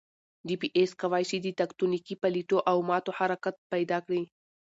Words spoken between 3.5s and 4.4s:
پیدا کړي